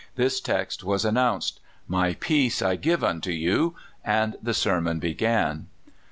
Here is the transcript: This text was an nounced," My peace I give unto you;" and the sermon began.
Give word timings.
This 0.15 0.41
text 0.41 0.83
was 0.83 1.05
an 1.05 1.13
nounced," 1.13 1.59
My 1.97 2.15
peace 2.15 2.63
I 2.63 2.75
give 2.75 3.03
unto 3.03 3.29
you;" 3.29 3.75
and 4.03 4.35
the 4.41 4.55
sermon 4.55 4.97
began. 4.97 5.67